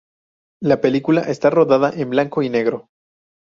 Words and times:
La 0.63 0.81
película 0.81 1.21
está 1.21 1.51
rodada 1.51 1.91
en 1.95 2.09
blanco 2.09 2.41
y 2.41 2.49
negro. 2.49 2.89